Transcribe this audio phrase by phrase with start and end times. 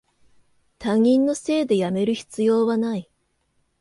[0.79, 3.07] 他人のせいでやめる必要はない